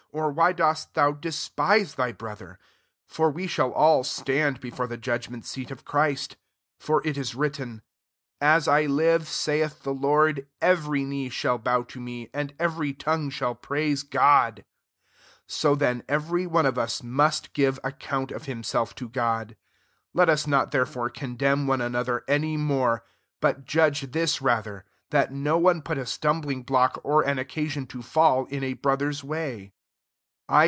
[0.13, 2.59] or why dosi thou despise thy brother?
[3.07, 6.35] for we shall all stand before the jud^ ment seat of Christ.
[6.81, 11.57] 11 For i^ is written, *' M I live, saith da Lord, every knee shall
[11.57, 14.65] bow IB me, and every tongue abdl praise God."
[15.47, 19.55] 12 So then ever^ one of us must give account (^ himself to God.
[20.13, 23.05] 13 Let nsnol therefore condemn one anotfad any more:
[23.39, 28.51] but judge this that no one put a atnai' block, or an occasion to Ml,
[28.61, 29.71] a brother's way.